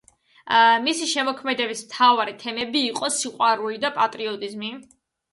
[0.85, 4.71] მისი შემოქმედების მთავარი თემები იყო სიყვარული და პატრიოტიზმი.